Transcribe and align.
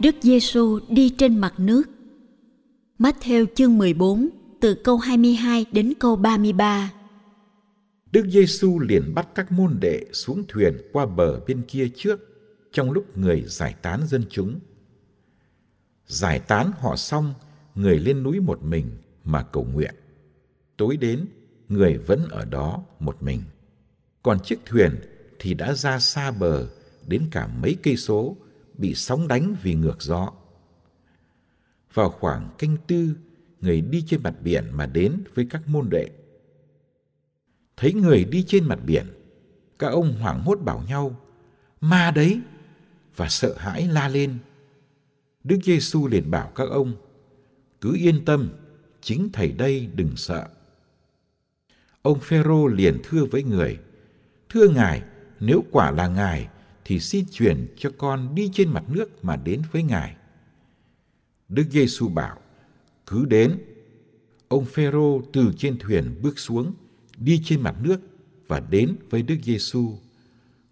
Đức 0.00 0.14
Giêsu 0.20 0.80
đi 0.88 1.10
trên 1.18 1.38
mặt 1.38 1.54
nước. 1.58 1.82
Matthew 2.98 3.46
chương 3.54 3.78
14 3.78 4.28
từ 4.60 4.74
câu 4.74 4.96
22 4.96 5.66
đến 5.72 5.92
câu 6.00 6.16
33. 6.16 6.92
Đức 8.12 8.26
Giêsu 8.28 8.78
liền 8.78 9.14
bắt 9.14 9.28
các 9.34 9.52
môn 9.52 9.78
đệ 9.80 10.04
xuống 10.12 10.44
thuyền 10.48 10.76
qua 10.92 11.06
bờ 11.06 11.40
bên 11.46 11.62
kia 11.68 11.88
trước 11.96 12.20
trong 12.72 12.90
lúc 12.90 13.18
người 13.18 13.44
giải 13.46 13.74
tán 13.82 14.06
dân 14.06 14.24
chúng. 14.30 14.60
Giải 16.06 16.40
tán 16.40 16.72
họ 16.80 16.96
xong, 16.96 17.34
người 17.74 17.98
lên 17.98 18.22
núi 18.22 18.40
một 18.40 18.62
mình 18.62 18.90
mà 19.24 19.42
cầu 19.42 19.66
nguyện. 19.72 19.94
Tối 20.76 20.96
đến, 20.96 21.26
người 21.68 21.98
vẫn 21.98 22.28
ở 22.30 22.44
đó 22.44 22.84
một 23.00 23.22
mình. 23.22 23.42
Còn 24.22 24.38
chiếc 24.44 24.58
thuyền 24.66 24.90
thì 25.38 25.54
đã 25.54 25.72
ra 25.72 25.98
xa 25.98 26.30
bờ 26.30 26.68
đến 27.08 27.22
cả 27.30 27.48
mấy 27.62 27.76
cây 27.82 27.96
số 27.96 28.36
bị 28.78 28.94
sóng 28.94 29.28
đánh 29.28 29.56
vì 29.62 29.74
ngược 29.74 30.02
gió. 30.02 30.32
Vào 31.94 32.10
khoảng 32.10 32.48
canh 32.58 32.76
tư, 32.86 33.16
người 33.60 33.80
đi 33.80 34.04
trên 34.06 34.22
mặt 34.22 34.34
biển 34.42 34.64
mà 34.72 34.86
đến 34.86 35.24
với 35.34 35.46
các 35.50 35.68
môn 35.68 35.90
đệ. 35.90 36.10
Thấy 37.76 37.94
người 37.94 38.24
đi 38.24 38.44
trên 38.48 38.64
mặt 38.64 38.78
biển, 38.86 39.06
các 39.78 39.86
ông 39.86 40.12
hoảng 40.20 40.42
hốt 40.42 40.58
bảo 40.60 40.84
nhau, 40.88 41.20
ma 41.80 42.10
đấy, 42.10 42.40
và 43.16 43.28
sợ 43.28 43.54
hãi 43.58 43.88
la 43.88 44.08
lên. 44.08 44.38
Đức 45.44 45.58
Giêsu 45.64 46.08
liền 46.08 46.30
bảo 46.30 46.52
các 46.54 46.68
ông, 46.70 46.94
cứ 47.80 47.96
yên 47.96 48.24
tâm, 48.24 48.52
chính 49.00 49.28
thầy 49.32 49.52
đây 49.52 49.88
đừng 49.94 50.16
sợ. 50.16 50.48
Ông 52.02 52.20
Phêrô 52.20 52.66
liền 52.66 53.00
thưa 53.04 53.24
với 53.24 53.42
người, 53.42 53.78
thưa 54.48 54.68
ngài, 54.68 55.02
nếu 55.40 55.64
quả 55.70 55.90
là 55.90 56.08
ngài 56.08 56.48
thì 56.84 57.00
xin 57.00 57.24
truyền 57.32 57.74
cho 57.76 57.90
con 57.98 58.34
đi 58.34 58.50
trên 58.52 58.68
mặt 58.68 58.84
nước 58.88 59.24
mà 59.24 59.36
đến 59.36 59.62
với 59.72 59.82
Ngài. 59.82 60.16
Đức 61.48 61.64
Giêsu 61.70 62.08
bảo, 62.08 62.38
cứ 63.06 63.24
đến. 63.24 63.58
Ông 64.48 64.64
Phêrô 64.64 65.22
từ 65.32 65.52
trên 65.58 65.78
thuyền 65.78 66.22
bước 66.22 66.38
xuống, 66.38 66.74
đi 67.18 67.40
trên 67.44 67.60
mặt 67.60 67.74
nước 67.82 68.00
và 68.46 68.60
đến 68.60 68.96
với 69.10 69.22
Đức 69.22 69.36
Giêsu. 69.42 69.98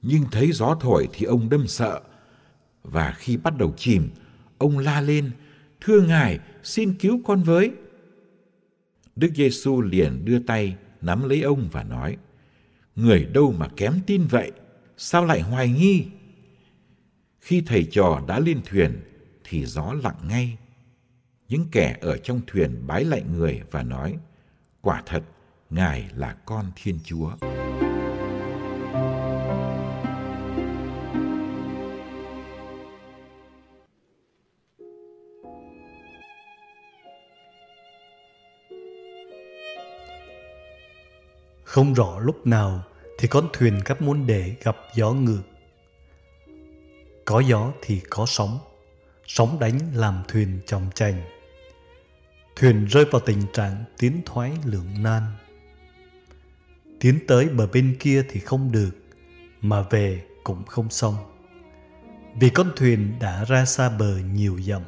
Nhưng 0.02 0.24
thấy 0.30 0.52
gió 0.52 0.76
thổi 0.80 1.08
thì 1.12 1.26
ông 1.26 1.48
đâm 1.48 1.66
sợ. 1.66 2.00
Và 2.82 3.14
khi 3.18 3.36
bắt 3.36 3.58
đầu 3.58 3.74
chìm, 3.76 4.10
ông 4.58 4.78
la 4.78 5.00
lên, 5.00 5.30
"Thưa 5.80 6.00
Ngài, 6.00 6.38
xin 6.62 6.94
cứu 6.94 7.20
con 7.24 7.42
với." 7.42 7.70
Đức 9.16 9.30
Giêsu 9.34 9.80
liền 9.80 10.24
đưa 10.24 10.38
tay 10.38 10.76
nắm 11.00 11.28
lấy 11.28 11.42
ông 11.42 11.68
và 11.72 11.82
nói: 11.82 12.16
"Người 12.96 13.24
đâu 13.24 13.54
mà 13.58 13.68
kém 13.76 13.94
tin 14.06 14.26
vậy?" 14.26 14.52
Sao 14.96 15.24
lại 15.24 15.40
hoài 15.40 15.68
nghi? 15.68 16.06
Khi 17.40 17.62
thầy 17.66 17.88
trò 17.90 18.22
đã 18.28 18.38
lên 18.38 18.60
thuyền 18.64 19.00
thì 19.44 19.66
gió 19.66 19.92
lặng 20.02 20.18
ngay. 20.28 20.58
Những 21.48 21.66
kẻ 21.72 21.96
ở 22.00 22.16
trong 22.16 22.40
thuyền 22.46 22.86
bái 22.86 23.04
lại 23.04 23.22
người 23.22 23.62
và 23.70 23.82
nói, 23.82 24.18
quả 24.80 25.02
thật, 25.06 25.22
Ngài 25.70 26.10
là 26.16 26.36
con 26.44 26.72
Thiên 26.76 26.98
Chúa. 27.04 27.32
Không 41.64 41.94
rõ 41.94 42.18
lúc 42.18 42.46
nào 42.46 42.84
thì 43.22 43.28
con 43.28 43.48
thuyền 43.52 43.80
các 43.84 44.02
môn 44.02 44.26
đệ 44.26 44.54
gặp 44.64 44.76
gió 44.94 45.12
ngược. 45.12 45.42
Có 47.24 47.40
gió 47.40 47.72
thì 47.82 48.00
có 48.10 48.26
sóng, 48.26 48.58
sóng 49.26 49.58
đánh 49.60 49.78
làm 49.94 50.22
thuyền 50.28 50.60
chồng 50.66 50.90
chành. 50.94 51.22
Thuyền 52.56 52.84
rơi 52.84 53.04
vào 53.04 53.20
tình 53.26 53.42
trạng 53.52 53.84
tiến 53.98 54.20
thoái 54.26 54.52
lưỡng 54.64 55.02
nan. 55.02 55.22
Tiến 57.00 57.18
tới 57.28 57.48
bờ 57.48 57.66
bên 57.66 57.96
kia 58.00 58.24
thì 58.30 58.40
không 58.40 58.72
được, 58.72 58.90
mà 59.60 59.82
về 59.90 60.22
cũng 60.44 60.64
không 60.64 60.90
xong. 60.90 61.16
Vì 62.40 62.50
con 62.50 62.72
thuyền 62.76 63.12
đã 63.20 63.44
ra 63.44 63.64
xa 63.64 63.88
bờ 63.88 64.18
nhiều 64.18 64.60
dặm. 64.60 64.82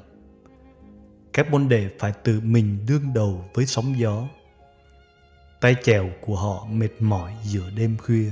Các 1.33 1.51
môn 1.51 1.69
đệ 1.69 1.91
phải 1.99 2.13
tự 2.13 2.41
mình 2.41 2.87
đương 2.89 3.15
đầu 3.15 3.45
với 3.55 3.67
sóng 3.67 3.99
gió 3.99 4.29
tay 5.65 5.77
chèo 5.83 6.11
của 6.21 6.37
họ 6.37 6.67
mệt 6.71 6.89
mỏi 7.01 7.35
giữa 7.43 7.71
đêm 7.77 7.97
khuya. 7.99 8.31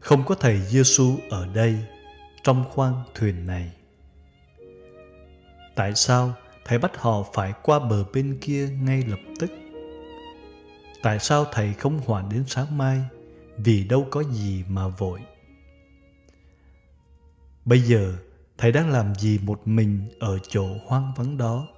Không 0.00 0.24
có 0.24 0.34
thầy 0.34 0.60
Giêsu 0.60 1.16
ở 1.30 1.46
đây 1.54 1.76
trong 2.42 2.64
khoang 2.70 3.02
thuyền 3.14 3.46
này. 3.46 3.72
Tại 5.74 5.94
sao 5.94 6.34
thầy 6.64 6.78
bắt 6.78 6.96
họ 6.96 7.22
phải 7.34 7.52
qua 7.62 7.78
bờ 7.78 8.04
bên 8.14 8.38
kia 8.40 8.68
ngay 8.68 9.02
lập 9.08 9.18
tức? 9.40 9.50
Tại 11.02 11.18
sao 11.18 11.44
thầy 11.52 11.74
không 11.74 12.00
hoàn 12.06 12.28
đến 12.28 12.44
sáng 12.46 12.78
mai 12.78 13.00
vì 13.56 13.84
đâu 13.84 14.06
có 14.10 14.22
gì 14.22 14.64
mà 14.68 14.88
vội? 14.88 15.20
Bây 17.64 17.80
giờ, 17.80 18.16
thầy 18.58 18.72
đang 18.72 18.90
làm 18.90 19.14
gì 19.14 19.38
một 19.42 19.60
mình 19.64 20.08
ở 20.20 20.38
chỗ 20.48 20.66
hoang 20.86 21.12
vắng 21.16 21.36
đó? 21.36 21.68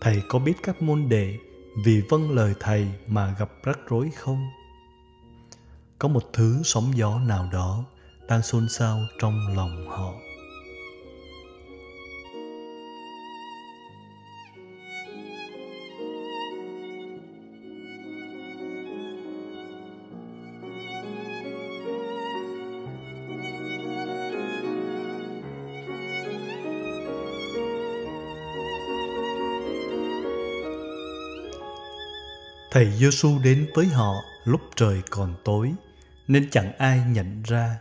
Thầy 0.00 0.22
có 0.28 0.38
biết 0.38 0.54
các 0.62 0.82
môn 0.82 1.08
đệ 1.08 1.38
vì 1.84 2.02
vâng 2.08 2.30
lời 2.30 2.54
thầy 2.60 2.88
mà 3.06 3.34
gặp 3.38 3.48
rắc 3.62 3.78
rối 3.88 4.10
không? 4.16 4.48
Có 5.98 6.08
một 6.08 6.22
thứ 6.32 6.60
sóng 6.64 6.92
gió 6.94 7.18
nào 7.18 7.48
đó 7.52 7.84
đang 8.28 8.42
xôn 8.42 8.68
xao 8.68 9.00
trong 9.20 9.56
lòng 9.56 9.88
họ. 9.88 10.12
Thầy 32.76 32.92
Giêsu 32.92 33.38
đến 33.44 33.66
với 33.74 33.86
họ 33.86 34.14
lúc 34.44 34.60
trời 34.74 35.02
còn 35.10 35.34
tối 35.44 35.72
nên 36.28 36.50
chẳng 36.50 36.72
ai 36.78 37.02
nhận 37.10 37.42
ra. 37.42 37.78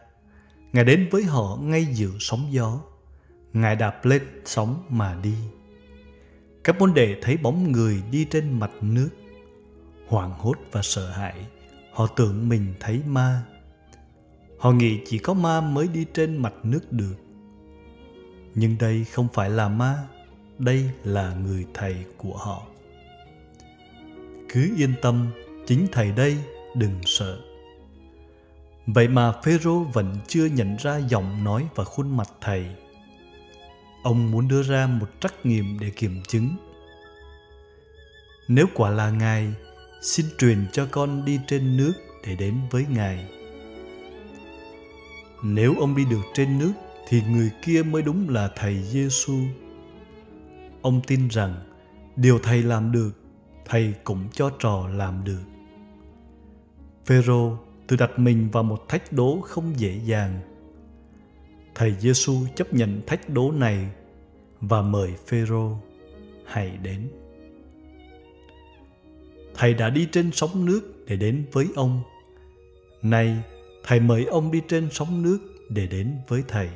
Ngài 0.74 0.84
đến 0.84 1.08
với 1.12 1.24
họ 1.24 1.58
ngay 1.62 1.86
giữa 1.86 2.12
sóng 2.20 2.48
gió. 2.52 2.80
Ngài 3.54 3.76
đạp 3.76 4.06
lên 4.06 4.22
sóng 4.46 4.84
mà 4.90 5.18
đi. 5.24 5.36
Các 6.64 6.80
môn 6.80 6.94
đệ 6.94 7.16
thấy 7.22 7.38
bóng 7.38 7.72
người 7.72 8.04
đi 8.12 8.26
trên 8.26 8.60
mặt 8.60 8.72
nước. 8.82 9.10
Hoảng 10.08 10.32
hốt 10.38 10.56
và 10.72 10.82
sợ 10.82 11.10
hãi, 11.10 11.46
họ 11.94 12.08
tưởng 12.08 12.50
mình 12.50 12.74
thấy 12.80 13.02
ma. 13.08 13.42
Họ 14.60 14.72
nghĩ 14.72 15.00
chỉ 15.06 15.18
có 15.18 15.34
ma 15.34 15.62
mới 15.62 15.88
đi 15.88 16.06
trên 16.14 16.38
mặt 16.38 16.54
nước 16.64 16.92
được. 16.92 17.16
Nhưng 18.54 18.78
đây 18.78 19.06
không 19.12 19.28
phải 19.34 19.50
là 19.50 19.70
ma, 19.70 20.04
đây 20.58 20.90
là 21.04 21.34
người 21.34 21.66
thầy 21.74 22.06
của 22.18 22.38
họ 22.38 22.62
cứ 24.56 24.70
yên 24.78 24.94
tâm 25.02 25.28
chính 25.66 25.88
thầy 25.92 26.12
đây 26.12 26.38
đừng 26.76 27.00
sợ. 27.06 27.40
Vậy 28.88 29.08
mà 29.08 29.32
phêrô 29.32 29.84
vẫn 29.84 30.18
chưa 30.28 30.46
nhận 30.46 30.76
ra 30.76 30.98
giọng 30.98 31.44
nói 31.44 31.68
và 31.76 31.84
khuôn 31.84 32.18
mặt 32.18 32.30
thầy. 32.42 32.66
Ông 34.04 34.32
muốn 34.32 34.48
đưa 34.48 34.64
ra 34.64 34.88
một 34.88 35.08
trắc 35.20 35.46
nghiệm 35.46 35.80
để 35.80 35.90
kiểm 35.90 36.22
chứng. 36.28 36.50
Nếu 38.48 38.66
quả 38.74 38.90
là 38.90 39.10
ngài 39.10 39.54
xin 40.02 40.26
truyền 40.38 40.66
cho 40.72 40.88
con 40.92 41.26
đi 41.26 41.40
trên 41.48 41.78
nước 41.78 41.94
để 42.28 42.36
đến 42.36 42.56
với 42.72 42.86
ngài. 42.90 43.30
Nếu 45.44 45.76
ông 45.80 45.96
đi 45.96 46.06
được 46.06 46.24
trên 46.34 46.60
nước 46.60 46.74
thì 47.08 47.22
người 47.22 47.52
kia 47.62 47.84
mới 47.84 48.02
đúng 48.02 48.30
là 48.30 48.50
thầy 48.56 48.84
Giêsu. 48.84 49.40
Ông 50.82 51.02
tin 51.08 51.28
rằng 51.28 51.56
điều 52.16 52.40
thầy 52.40 52.64
làm 52.64 52.92
được, 52.92 53.12
thầy 53.66 53.94
cũng 54.04 54.28
cho 54.34 54.50
trò 54.60 54.88
làm 54.88 55.24
được. 55.24 55.42
Phêrô 57.06 57.58
tự 57.88 57.96
đặt 57.96 58.20
mình 58.20 58.50
vào 58.52 58.64
một 58.64 58.90
thách 58.90 59.14
đố 59.14 59.42
không 59.42 59.74
dễ 59.80 60.00
dàng. 60.06 60.40
Thầy 61.76 61.96
Giêsu 62.00 62.36
chấp 62.56 62.74
nhận 62.74 63.02
thách 63.08 63.30
đố 63.30 63.52
này 63.52 63.90
và 64.62 64.82
mời 64.82 65.14
Phêrô 65.28 65.78
hãy 66.46 66.78
đến. 66.78 67.10
Thầy 69.54 69.74
đã 69.74 69.90
đi 69.90 70.08
trên 70.12 70.32
sóng 70.34 70.66
nước 70.66 70.82
để 71.08 71.16
đến 71.16 71.46
với 71.52 71.68
ông. 71.76 72.02
Nay, 73.02 73.38
thầy 73.84 74.00
mời 74.00 74.26
ông 74.26 74.52
đi 74.52 74.62
trên 74.68 74.88
sóng 74.92 75.22
nước 75.22 75.40
để 75.70 75.88
đến 75.88 76.18
với 76.28 76.44
thầy. 76.48 76.70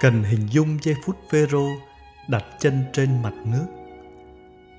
Cần 0.00 0.22
hình 0.22 0.46
dung 0.50 0.78
giây 0.82 0.94
phút 1.04 1.16
Phêrô 1.30 1.68
đặt 2.28 2.44
chân 2.58 2.84
trên 2.92 3.22
mặt 3.22 3.34
nước. 3.44 3.66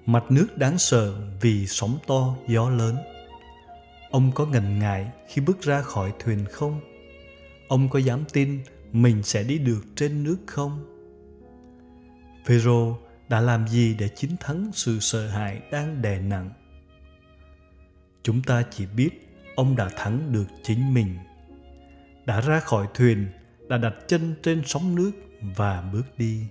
Mặt 0.06 0.24
nước 0.30 0.58
đáng 0.58 0.78
sợ 0.78 1.14
vì 1.42 1.68
sóng 1.68 1.98
to, 2.08 2.36
gió 2.48 2.70
lớn. 2.70 2.98
Ông 4.12 4.32
có 4.36 4.46
ngần 4.46 4.80
ngại 4.80 5.12
khi 5.28 5.42
bước 5.42 5.62
ra 5.62 5.82
khỏi 5.82 6.14
thuyền 6.20 6.46
không? 6.52 6.82
Ông 7.68 7.90
có 7.90 8.00
dám 8.00 8.24
tin 8.34 8.60
mình 8.92 9.24
sẽ 9.24 9.44
đi 9.44 9.58
được 9.58 9.82
trên 9.96 10.24
nước 10.24 10.38
không? 10.48 10.86
Phêrô 12.46 12.98
đã 13.30 13.42
làm 13.42 13.68
gì 13.68 13.96
để 14.00 14.10
chiến 14.10 14.32
thắng 14.40 14.72
sự 14.74 15.00
sợ 15.00 15.28
hãi 15.28 15.62
đang 15.72 16.02
đè 16.02 16.20
nặng? 16.20 16.50
Chúng 18.24 18.42
ta 18.42 18.64
chỉ 18.72 18.86
biết 18.86 19.10
ông 19.56 19.76
đã 19.76 19.90
thắng 19.96 20.32
được 20.32 20.48
chính 20.64 20.94
mình. 20.94 21.18
Đã 22.26 22.42
ra 22.42 22.60
khỏi 22.60 22.88
thuyền 22.94 23.28
đã 23.72 23.78
đặt 23.78 23.96
chân 24.08 24.36
trên 24.44 24.62
sóng 24.66 24.96
nước 24.96 25.12
và 25.42 25.82
bước 25.94 26.18
đi. 26.18 26.48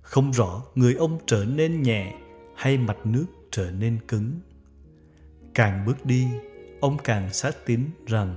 Không 0.00 0.30
rõ 0.30 0.62
người 0.74 0.94
ông 0.94 1.18
trở 1.26 1.44
nên 1.44 1.82
nhẹ 1.82 2.14
hay 2.56 2.78
mặt 2.78 2.96
nước 3.04 3.26
trở 3.50 3.70
nên 3.70 3.98
cứng. 4.08 4.40
Càng 5.54 5.86
bước 5.86 6.06
đi, 6.06 6.28
ông 6.80 6.96
càng 7.04 7.32
xác 7.32 7.66
tín 7.66 7.80
rằng, 8.06 8.36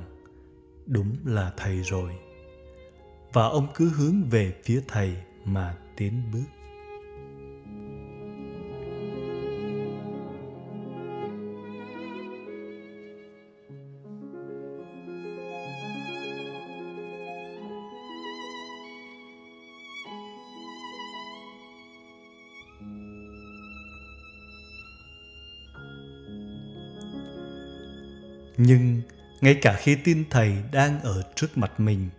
đúng 0.86 1.15
là 1.25 1.53
thầy 1.57 1.81
rồi. 1.81 2.12
Và 3.33 3.48
ông 3.48 3.68
cứ 3.75 3.89
hướng 3.89 4.24
về 4.30 4.53
phía 4.63 4.81
thầy 4.88 5.15
mà 5.45 5.77
tiến 5.98 6.24
bước. 6.33 6.60
Nhưng 28.57 29.01
ngay 29.42 29.56
cả 29.62 29.74
khi 29.80 29.98
tin 30.03 30.24
thầy 30.30 30.53
đang 30.71 31.01
ở 31.01 31.24
trước 31.36 31.57
mặt 31.57 31.80
mình, 31.80 32.09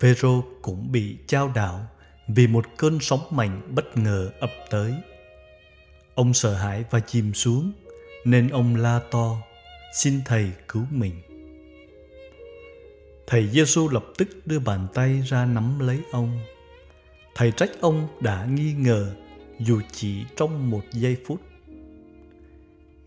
Vero 0.00 0.42
cũng 0.62 0.92
bị 0.92 1.16
trao 1.26 1.52
đảo 1.54 1.86
vì 2.28 2.46
một 2.46 2.66
cơn 2.76 2.98
sóng 3.00 3.20
mạnh 3.30 3.62
bất 3.74 3.96
ngờ 3.96 4.30
ập 4.40 4.50
tới. 4.70 4.94
Ông 6.14 6.34
sợ 6.34 6.54
hãi 6.54 6.84
và 6.90 7.00
chìm 7.00 7.34
xuống, 7.34 7.72
nên 8.24 8.48
ông 8.48 8.76
la 8.76 9.00
to, 9.10 9.36
xin 9.94 10.20
thầy 10.24 10.50
cứu 10.68 10.84
mình. 10.90 11.14
Thầy 13.26 13.48
Giêsu 13.48 13.88
lập 13.88 14.04
tức 14.18 14.28
đưa 14.46 14.58
bàn 14.58 14.86
tay 14.94 15.22
ra 15.26 15.44
nắm 15.44 15.78
lấy 15.78 16.00
ông. 16.12 16.38
Thầy 17.34 17.52
trách 17.52 17.70
ông 17.80 18.08
đã 18.20 18.44
nghi 18.44 18.72
ngờ 18.72 19.14
dù 19.58 19.80
chỉ 19.92 20.24
trong 20.36 20.70
một 20.70 20.82
giây 20.92 21.16
phút. 21.26 21.40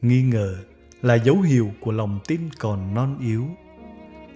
Nghi 0.02 0.22
ngờ 0.22 0.58
là 1.02 1.16
dấu 1.16 1.42
hiệu 1.42 1.72
của 1.80 1.92
lòng 1.92 2.20
tin 2.28 2.40
còn 2.60 2.94
non 2.94 3.18
yếu, 3.22 3.46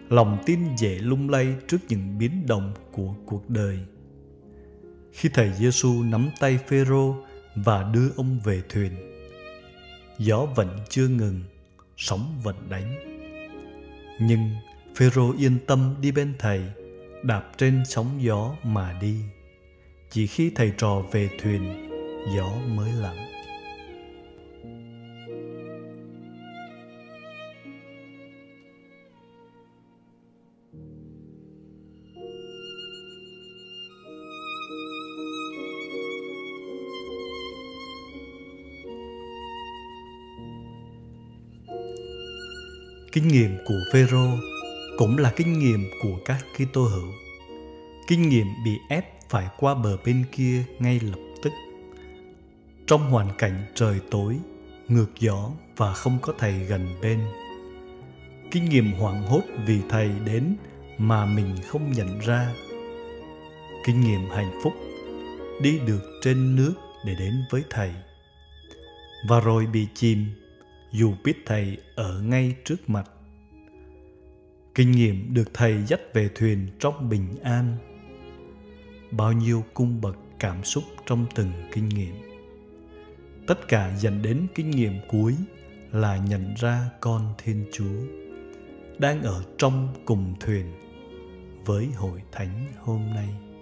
lòng 0.09 0.37
tin 0.45 0.59
dễ 0.77 0.99
lung 0.99 1.29
lay 1.29 1.55
trước 1.67 1.77
những 1.89 2.17
biến 2.17 2.45
động 2.47 2.73
của 2.91 3.13
cuộc 3.25 3.49
đời. 3.49 3.79
Khi 5.11 5.29
thầy 5.33 5.53
Giêsu 5.53 6.03
nắm 6.03 6.29
tay 6.39 6.59
Phêrô 6.67 7.15
và 7.55 7.91
đưa 7.93 8.09
ông 8.15 8.39
về 8.43 8.61
thuyền, 8.69 8.91
gió 10.17 10.45
vẫn 10.55 10.79
chưa 10.89 11.07
ngừng, 11.07 11.43
sóng 11.97 12.39
vẫn 12.43 12.55
đánh. 12.69 12.95
Nhưng 14.19 14.49
Phêrô 14.95 15.33
yên 15.37 15.59
tâm 15.67 15.95
đi 16.01 16.11
bên 16.11 16.33
thầy, 16.39 16.61
đạp 17.23 17.51
trên 17.57 17.83
sóng 17.85 18.23
gió 18.23 18.55
mà 18.63 18.97
đi. 19.01 19.15
Chỉ 20.09 20.27
khi 20.27 20.51
thầy 20.55 20.73
trò 20.77 21.01
về 21.11 21.29
thuyền, 21.41 21.89
gió 22.35 22.51
mới 22.67 22.91
lặng. 22.91 23.17
Kinh 43.13 43.27
nghiệm 43.27 43.57
của 43.65 43.79
Phêrô 43.93 44.27
cũng 44.97 45.17
là 45.17 45.33
kinh 45.35 45.59
nghiệm 45.59 45.89
của 46.03 46.19
các 46.25 46.45
Kitô 46.55 46.81
hữu. 46.81 47.13
Kinh 48.07 48.29
nghiệm 48.29 48.47
bị 48.65 48.77
ép 48.89 49.29
phải 49.29 49.47
qua 49.59 49.75
bờ 49.75 49.97
bên 50.05 50.23
kia 50.31 50.63
ngay 50.79 50.99
lập 50.99 51.19
tức. 51.43 51.49
Trong 52.87 53.11
hoàn 53.11 53.29
cảnh 53.37 53.65
trời 53.75 53.99
tối, 54.11 54.37
ngược 54.87 55.09
gió 55.19 55.49
và 55.77 55.93
không 55.93 56.17
có 56.21 56.33
thầy 56.37 56.53
gần 56.53 56.87
bên. 57.01 57.19
Kinh 58.51 58.69
nghiệm 58.69 58.91
hoảng 58.91 59.23
hốt 59.23 59.41
vì 59.65 59.79
thầy 59.89 60.09
đến 60.25 60.55
mà 60.97 61.25
mình 61.25 61.55
không 61.67 61.91
nhận 61.91 62.19
ra. 62.19 62.53
Kinh 63.85 64.01
nghiệm 64.01 64.29
hạnh 64.29 64.59
phúc 64.63 64.73
đi 65.61 65.79
được 65.79 66.19
trên 66.21 66.55
nước 66.55 66.73
để 67.05 67.15
đến 67.19 67.43
với 67.49 67.63
thầy. 67.69 67.91
Và 69.27 69.39
rồi 69.39 69.65
bị 69.65 69.87
chìm 69.93 70.25
dù 70.93 71.13
biết 71.23 71.33
thầy 71.45 71.77
ở 71.95 72.21
ngay 72.21 72.55
trước 72.65 72.89
mặt. 72.89 73.09
Kinh 74.75 74.91
nghiệm 74.91 75.33
được 75.33 75.53
thầy 75.53 75.83
dắt 75.87 75.99
về 76.13 76.29
thuyền 76.35 76.67
trong 76.79 77.09
bình 77.09 77.27
an. 77.43 77.77
Bao 79.11 79.33
nhiêu 79.33 79.63
cung 79.73 80.01
bậc 80.01 80.17
cảm 80.39 80.63
xúc 80.63 80.83
trong 81.05 81.25
từng 81.35 81.51
kinh 81.71 81.89
nghiệm. 81.89 82.15
Tất 83.47 83.67
cả 83.67 83.95
dẫn 83.99 84.21
đến 84.21 84.47
kinh 84.55 84.69
nghiệm 84.71 84.93
cuối 85.09 85.35
là 85.91 86.17
nhận 86.17 86.53
ra 86.53 86.89
con 86.99 87.33
thiên 87.37 87.65
chúa 87.73 87.99
đang 88.99 89.21
ở 89.21 89.43
trong 89.57 89.87
cùng 90.05 90.35
thuyền 90.39 90.65
với 91.65 91.87
hội 91.95 92.21
thánh 92.31 92.65
hôm 92.79 93.01
nay. 93.15 93.52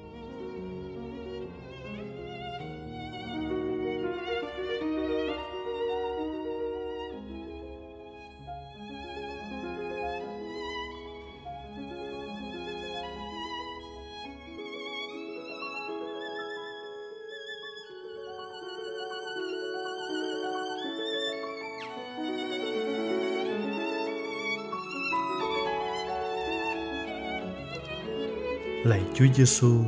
Lạy 28.92 29.04
Chúa 29.14 29.26
Giêsu, 29.36 29.84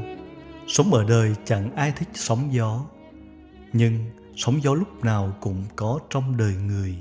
sống 0.67 0.93
ở 0.93 1.05
đời 1.09 1.35
chẳng 1.45 1.75
ai 1.75 1.93
thích 1.95 2.07
sóng 2.13 2.53
gió, 2.53 2.85
nhưng 3.73 3.99
sóng 4.35 4.59
gió 4.63 4.73
lúc 4.73 5.03
nào 5.03 5.33
cũng 5.41 5.63
có 5.75 5.99
trong 6.09 6.37
đời 6.37 6.53
người. 6.67 6.95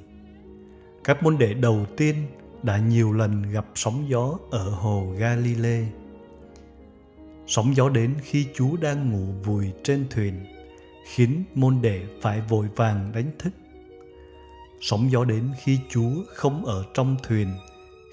Các 1.04 1.22
môn 1.22 1.38
đệ 1.38 1.54
đầu 1.54 1.86
tiên 1.96 2.14
đã 2.62 2.78
nhiều 2.78 3.12
lần 3.12 3.42
gặp 3.42 3.66
sóng 3.74 4.04
gió 4.08 4.38
ở 4.50 4.70
hồ 4.70 5.14
Galilee. 5.18 5.84
Sóng 7.46 7.76
gió 7.76 7.88
đến 7.88 8.14
khi 8.22 8.46
Chúa 8.54 8.76
đang 8.76 9.10
ngủ 9.12 9.32
vùi 9.44 9.72
trên 9.84 10.06
thuyền, 10.10 10.34
khiến 11.06 11.44
môn 11.54 11.82
đệ 11.82 12.02
phải 12.20 12.40
vội 12.40 12.68
vàng 12.76 13.12
đánh 13.14 13.30
thức. 13.38 13.52
Sóng 14.80 15.10
gió 15.10 15.24
đến 15.24 15.50
khi 15.62 15.78
Chúa 15.90 16.12
không 16.34 16.64
ở 16.64 16.84
trong 16.94 17.16
thuyền, 17.22 17.48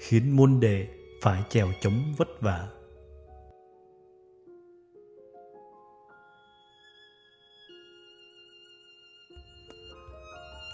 khiến 0.00 0.36
môn 0.36 0.60
đệ 0.60 0.86
phải 1.22 1.42
chèo 1.48 1.68
chống 1.80 2.14
vất 2.16 2.28
vả. 2.40 2.68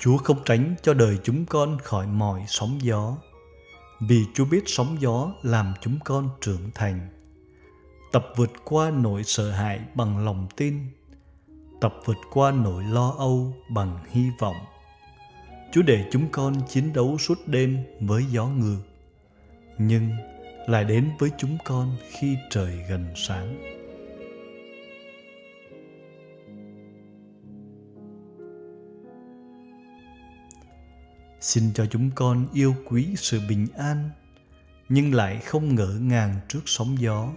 Chúa 0.01 0.17
không 0.17 0.45
tránh 0.45 0.75
cho 0.83 0.95
đời 0.95 1.19
chúng 1.25 1.47
con 1.47 1.79
khỏi 1.83 2.07
mọi 2.07 2.45
sóng 2.49 2.79
gió, 2.83 3.17
vì 4.01 4.25
Chúa 4.35 4.45
biết 4.45 4.63
sóng 4.67 4.97
gió 5.01 5.33
làm 5.43 5.75
chúng 5.81 5.99
con 6.05 6.29
trưởng 6.41 6.71
thành. 6.75 7.09
Tập 8.13 8.27
vượt 8.37 8.51
qua 8.65 8.91
nỗi 8.91 9.25
sợ 9.25 9.51
hãi 9.51 9.81
bằng 9.95 10.25
lòng 10.25 10.47
tin, 10.57 10.79
tập 11.81 11.95
vượt 12.05 12.17
qua 12.33 12.51
nỗi 12.51 12.85
lo 12.85 13.15
âu 13.19 13.55
bằng 13.71 13.99
hy 14.11 14.23
vọng. 14.39 14.57
Chúa 15.73 15.83
để 15.83 16.05
chúng 16.13 16.29
con 16.33 16.55
chiến 16.69 16.93
đấu 16.93 17.19
suốt 17.19 17.39
đêm 17.47 17.79
với 18.01 18.25
gió 18.31 18.47
ngược, 18.47 18.83
nhưng 19.79 20.11
lại 20.67 20.85
đến 20.85 21.11
với 21.19 21.31
chúng 21.39 21.59
con 21.65 21.97
khi 22.11 22.37
trời 22.51 22.79
gần 22.89 23.07
sáng. 23.17 23.77
Xin 31.41 31.73
cho 31.75 31.87
chúng 31.87 32.11
con 32.15 32.47
yêu 32.53 32.75
quý 32.85 33.15
sự 33.17 33.41
bình 33.49 33.67
an, 33.77 34.11
nhưng 34.89 35.15
lại 35.15 35.41
không 35.41 35.75
ngỡ 35.75 35.99
ngàng 36.01 36.35
trước 36.49 36.63
sóng 36.67 36.97
gió. 37.01 37.29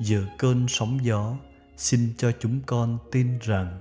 Giữa 0.00 0.26
cơn 0.38 0.66
sóng 0.68 1.04
gió, 1.04 1.36
xin 1.76 2.14
cho 2.18 2.32
chúng 2.40 2.60
con 2.66 2.98
tin 3.12 3.38
rằng 3.38 3.80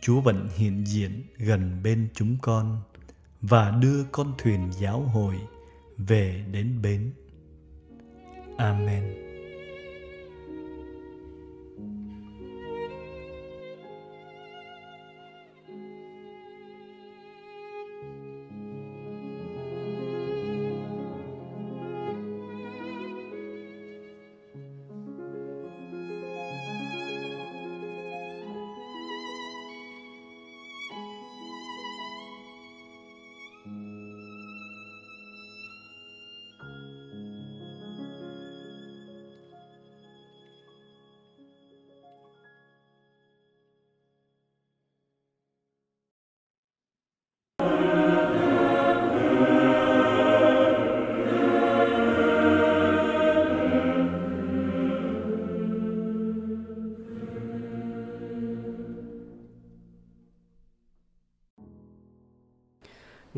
Chúa 0.00 0.20
vẫn 0.20 0.48
hiện 0.56 0.86
diện 0.86 1.22
gần 1.36 1.80
bên 1.82 2.08
chúng 2.14 2.36
con 2.42 2.82
và 3.40 3.70
đưa 3.70 4.04
con 4.04 4.32
thuyền 4.38 4.70
giáo 4.80 5.00
hội 5.00 5.34
về 5.98 6.44
đến 6.52 6.82
bến. 6.82 7.12
Amen. 8.56 9.27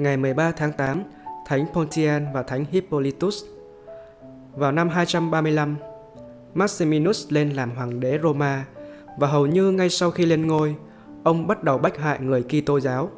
Ngày 0.00 0.16
13 0.16 0.52
tháng 0.52 0.73
8, 0.73 1.02
Thánh 1.47 1.66
Pontian 1.75 2.26
và 2.35 2.42
Thánh 2.42 2.64
Hippolytus. 2.71 3.45
Vào 4.54 4.73
năm 4.73 4.88
235, 4.88 5.76
Maximinus 6.54 7.26
lên 7.33 7.50
làm 7.50 7.71
hoàng 7.71 8.00
đế 8.00 8.19
Roma 8.23 8.64
và 9.19 9.26
hầu 9.26 9.47
như 9.47 9.71
ngay 9.71 9.90
sau 9.90 10.11
khi 10.11 10.26
lên 10.26 10.47
ngôi, 10.47 10.76
ông 11.23 11.47
bắt 11.47 11.64
đầu 11.64 11.78
bách 11.78 11.99
hại 11.99 12.21
người 12.21 12.42
Kitô 12.42 12.80
giáo. 12.80 13.11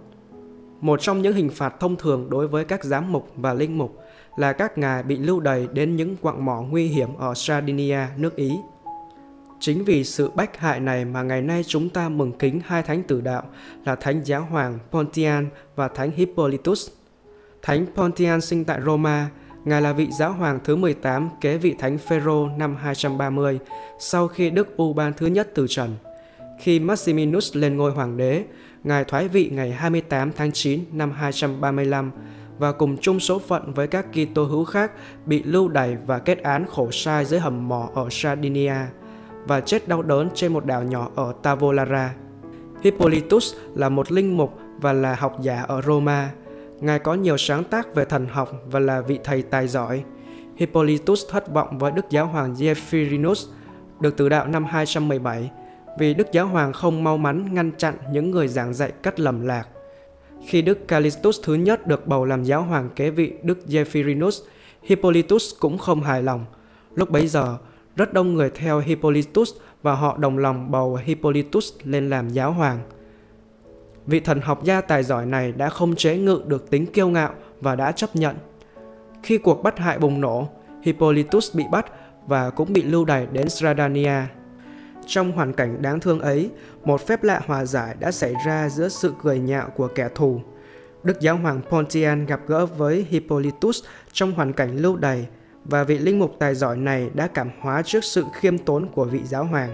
Một 0.80 1.00
trong 1.00 1.22
những 1.22 1.34
hình 1.34 1.50
phạt 1.50 1.80
thông 1.80 1.96
thường 1.96 2.30
đối 2.30 2.48
với 2.48 2.64
các 2.64 2.84
giám 2.84 3.12
mục 3.12 3.28
và 3.36 3.54
linh 3.54 3.78
mục 3.78 3.98
là 4.36 4.52
các 4.52 4.78
ngài 4.78 5.02
bị 5.02 5.16
lưu 5.16 5.40
đày 5.40 5.68
đến 5.72 5.96
những 5.96 6.16
quặng 6.16 6.44
mỏ 6.44 6.62
nguy 6.62 6.86
hiểm 6.86 7.08
ở 7.18 7.34
Sardinia, 7.34 8.00
nước 8.16 8.36
Ý. 8.36 8.52
Chính 9.62 9.84
vì 9.84 10.04
sự 10.04 10.30
bách 10.34 10.58
hại 10.58 10.80
này 10.80 11.04
mà 11.04 11.22
ngày 11.22 11.42
nay 11.42 11.64
chúng 11.66 11.88
ta 11.88 12.08
mừng 12.08 12.32
kính 12.32 12.60
hai 12.66 12.82
thánh 12.82 13.02
tử 13.02 13.20
đạo 13.20 13.42
là 13.84 13.94
Thánh 13.94 14.20
Giáo 14.24 14.46
Hoàng 14.50 14.78
Pontian 14.90 15.48
và 15.76 15.88
Thánh 15.88 16.10
Hippolytus. 16.10 16.88
Thánh 17.62 17.86
Pontian 17.94 18.40
sinh 18.40 18.64
tại 18.64 18.80
Roma, 18.86 19.30
Ngài 19.64 19.82
là 19.82 19.92
vị 19.92 20.08
giáo 20.18 20.32
hoàng 20.32 20.60
thứ 20.64 20.76
18 20.76 21.28
kế 21.40 21.56
vị 21.56 21.74
Thánh 21.78 21.98
Phêrô 21.98 22.48
năm 22.48 22.76
230 22.76 23.58
sau 23.98 24.28
khi 24.28 24.50
Đức 24.50 24.82
Uban 24.82 25.12
thứ 25.16 25.26
nhất 25.26 25.48
từ 25.54 25.66
trần. 25.68 25.96
Khi 26.60 26.80
Maximinus 26.80 27.56
lên 27.56 27.76
ngôi 27.76 27.92
hoàng 27.92 28.16
đế, 28.16 28.44
Ngài 28.84 29.04
thoái 29.04 29.28
vị 29.28 29.50
ngày 29.52 29.70
28 29.70 30.32
tháng 30.36 30.52
9 30.52 30.80
năm 30.92 31.12
235 31.12 32.10
và 32.58 32.72
cùng 32.72 32.96
chung 33.00 33.20
số 33.20 33.38
phận 33.38 33.74
với 33.74 33.86
các 33.86 34.06
Kitô 34.12 34.44
hữu 34.44 34.64
khác 34.64 34.92
bị 35.26 35.42
lưu 35.42 35.68
đày 35.68 35.96
và 36.06 36.18
kết 36.18 36.42
án 36.42 36.66
khổ 36.66 36.90
sai 36.92 37.24
dưới 37.24 37.40
hầm 37.40 37.68
mỏ 37.68 37.90
ở 37.94 38.08
Sardinia 38.10 38.74
và 39.46 39.60
chết 39.60 39.88
đau 39.88 40.02
đớn 40.02 40.28
trên 40.34 40.52
một 40.52 40.66
đảo 40.66 40.82
nhỏ 40.82 41.10
ở 41.14 41.32
Tavolara. 41.42 42.14
Hippolytus 42.82 43.54
là 43.74 43.88
một 43.88 44.12
linh 44.12 44.36
mục 44.36 44.58
và 44.80 44.92
là 44.92 45.14
học 45.14 45.36
giả 45.40 45.62
ở 45.62 45.82
Roma. 45.82 46.30
Ngài 46.80 46.98
có 46.98 47.14
nhiều 47.14 47.36
sáng 47.36 47.64
tác 47.64 47.94
về 47.94 48.04
thần 48.04 48.26
học 48.26 48.50
và 48.66 48.80
là 48.80 49.00
vị 49.00 49.18
thầy 49.24 49.42
tài 49.42 49.68
giỏi. 49.68 50.04
Hippolytus 50.56 51.22
thất 51.30 51.52
vọng 51.52 51.78
với 51.78 51.92
Đức 51.92 52.10
Giáo 52.10 52.26
hoàng 52.26 52.54
Zephyrinus, 52.54 53.48
được 54.00 54.16
tử 54.16 54.28
đạo 54.28 54.46
năm 54.46 54.64
217, 54.64 55.50
vì 55.98 56.14
Đức 56.14 56.32
Giáo 56.32 56.46
hoàng 56.46 56.72
không 56.72 57.04
mau 57.04 57.16
mắn 57.16 57.54
ngăn 57.54 57.70
chặn 57.78 57.94
những 58.12 58.30
người 58.30 58.48
giảng 58.48 58.74
dạy 58.74 58.92
cắt 59.02 59.20
lầm 59.20 59.46
lạc. 59.46 59.68
Khi 60.46 60.62
Đức 60.62 60.88
Callistus 60.88 61.40
thứ 61.42 61.54
nhất 61.54 61.86
được 61.86 62.06
bầu 62.06 62.24
làm 62.24 62.44
giáo 62.44 62.62
hoàng 62.62 62.90
kế 62.96 63.10
vị 63.10 63.32
Đức 63.42 63.58
Zephyrinus, 63.66 64.42
Hippolytus 64.82 65.54
cũng 65.60 65.78
không 65.78 66.02
hài 66.02 66.22
lòng. 66.22 66.44
Lúc 66.94 67.10
bấy 67.10 67.26
giờ, 67.26 67.56
rất 67.96 68.12
đông 68.12 68.34
người 68.34 68.50
theo 68.50 68.78
Hippolytus 68.78 69.50
và 69.82 69.94
họ 69.94 70.16
đồng 70.16 70.38
lòng 70.38 70.70
bầu 70.70 70.98
Hippolytus 71.04 71.72
lên 71.84 72.10
làm 72.10 72.28
giáo 72.28 72.52
hoàng. 72.52 72.78
Vị 74.06 74.20
thần 74.20 74.40
học 74.40 74.64
gia 74.64 74.80
tài 74.80 75.02
giỏi 75.02 75.26
này 75.26 75.52
đã 75.52 75.68
không 75.68 75.96
chế 75.96 76.16
ngự 76.16 76.42
được 76.46 76.70
tính 76.70 76.86
kiêu 76.86 77.08
ngạo 77.08 77.34
và 77.60 77.76
đã 77.76 77.92
chấp 77.92 78.16
nhận. 78.16 78.36
Khi 79.22 79.38
cuộc 79.38 79.62
bắt 79.62 79.78
hại 79.78 79.98
bùng 79.98 80.20
nổ, 80.20 80.48
Hippolytus 80.82 81.56
bị 81.56 81.64
bắt 81.70 81.86
và 82.26 82.50
cũng 82.50 82.72
bị 82.72 82.82
lưu 82.82 83.04
đày 83.04 83.26
đến 83.32 83.48
Stradania. 83.48 84.20
Trong 85.06 85.32
hoàn 85.32 85.52
cảnh 85.52 85.82
đáng 85.82 86.00
thương 86.00 86.20
ấy, 86.20 86.50
một 86.84 87.06
phép 87.06 87.24
lạ 87.24 87.40
hòa 87.46 87.64
giải 87.64 87.96
đã 88.00 88.10
xảy 88.12 88.34
ra 88.46 88.68
giữa 88.68 88.88
sự 88.88 89.12
cười 89.22 89.38
nhạo 89.38 89.70
của 89.76 89.88
kẻ 89.88 90.08
thù. 90.14 90.40
Đức 91.02 91.20
giáo 91.20 91.36
hoàng 91.36 91.60
Pontian 91.70 92.26
gặp 92.26 92.40
gỡ 92.46 92.66
với 92.66 93.06
Hippolytus 93.10 93.84
trong 94.12 94.32
hoàn 94.32 94.52
cảnh 94.52 94.76
lưu 94.76 94.96
đày 94.96 95.26
và 95.64 95.84
vị 95.84 95.98
linh 95.98 96.18
mục 96.18 96.36
tài 96.38 96.54
giỏi 96.54 96.76
này 96.76 97.10
đã 97.14 97.26
cảm 97.26 97.50
hóa 97.60 97.82
trước 97.82 98.04
sự 98.04 98.24
khiêm 98.34 98.58
tốn 98.58 98.88
của 98.94 99.04
vị 99.04 99.20
giáo 99.24 99.44
hoàng. 99.44 99.70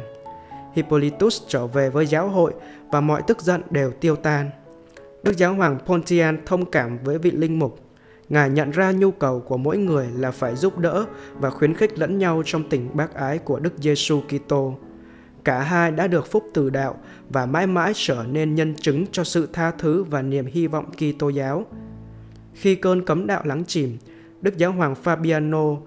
Hippolytus 0.74 1.42
trở 1.48 1.66
về 1.66 1.90
với 1.90 2.06
giáo 2.06 2.28
hội 2.28 2.52
và 2.90 3.00
mọi 3.00 3.22
tức 3.26 3.42
giận 3.42 3.62
đều 3.70 3.90
tiêu 3.90 4.16
tan. 4.16 4.50
Đức 5.22 5.36
giáo 5.36 5.54
hoàng 5.54 5.78
Pontian 5.86 6.38
thông 6.46 6.70
cảm 6.70 6.98
với 7.04 7.18
vị 7.18 7.30
linh 7.30 7.58
mục. 7.58 7.78
Ngài 8.28 8.50
nhận 8.50 8.70
ra 8.70 8.92
nhu 8.92 9.10
cầu 9.10 9.40
của 9.40 9.56
mỗi 9.56 9.78
người 9.78 10.06
là 10.16 10.30
phải 10.30 10.56
giúp 10.56 10.78
đỡ 10.78 11.06
và 11.40 11.50
khuyến 11.50 11.74
khích 11.74 11.98
lẫn 11.98 12.18
nhau 12.18 12.42
trong 12.46 12.68
tình 12.68 12.90
bác 12.94 13.14
ái 13.14 13.38
của 13.38 13.58
Đức 13.58 13.72
Giêsu 13.78 14.20
Kitô. 14.20 14.74
Cả 15.44 15.60
hai 15.60 15.90
đã 15.90 16.06
được 16.06 16.30
phúc 16.30 16.44
từ 16.54 16.70
đạo 16.70 16.96
và 17.30 17.46
mãi 17.46 17.66
mãi 17.66 17.92
trở 17.94 18.24
nên 18.30 18.54
nhân 18.54 18.74
chứng 18.74 19.06
cho 19.12 19.24
sự 19.24 19.48
tha 19.52 19.70
thứ 19.70 20.04
và 20.04 20.22
niềm 20.22 20.46
hy 20.46 20.66
vọng 20.66 20.90
Kitô 20.92 21.28
giáo. 21.28 21.66
Khi 22.54 22.74
cơn 22.74 23.04
cấm 23.04 23.26
đạo 23.26 23.42
lắng 23.44 23.64
chìm, 23.66 23.96
Đức 24.40 24.56
Giáo 24.56 24.72
hoàng 24.72 24.94
Fabiano 25.04 25.80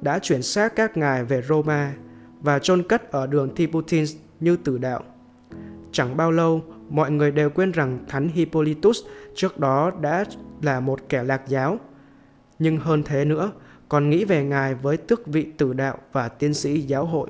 đã 0.00 0.18
chuyển 0.18 0.42
xác 0.42 0.76
các 0.76 0.96
ngài 0.96 1.24
về 1.24 1.42
Roma 1.42 1.94
và 2.40 2.58
chôn 2.58 2.82
cất 2.82 3.12
ở 3.12 3.26
đường 3.26 3.54
Tiburtin 3.54 4.04
như 4.40 4.56
tử 4.56 4.78
đạo. 4.78 5.02
Chẳng 5.92 6.16
bao 6.16 6.30
lâu, 6.30 6.62
mọi 6.88 7.10
người 7.10 7.30
đều 7.30 7.50
quên 7.50 7.72
rằng 7.72 7.98
Thánh 8.08 8.28
Hippolytus 8.28 8.98
trước 9.34 9.58
đó 9.58 9.90
đã 10.00 10.24
là 10.62 10.80
một 10.80 11.00
kẻ 11.08 11.22
lạc 11.22 11.42
giáo. 11.48 11.78
Nhưng 12.58 12.76
hơn 12.76 13.02
thế 13.02 13.24
nữa, 13.24 13.52
còn 13.88 14.10
nghĩ 14.10 14.24
về 14.24 14.44
ngài 14.44 14.74
với 14.74 14.96
tước 14.96 15.26
vị 15.26 15.46
tử 15.58 15.72
đạo 15.72 15.98
và 16.12 16.28
tiến 16.28 16.54
sĩ 16.54 16.80
giáo 16.80 17.06
hội. 17.06 17.28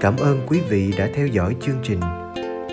Cảm 0.00 0.16
ơn 0.16 0.40
quý 0.46 0.60
vị 0.70 0.94
đã 0.98 1.08
theo 1.14 1.26
dõi 1.26 1.56
chương 1.60 1.78
trình 1.82 2.00